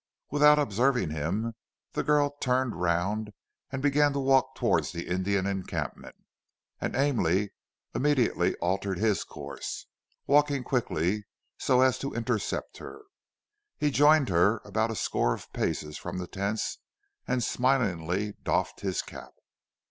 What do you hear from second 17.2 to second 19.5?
and smilingly doffed his cap.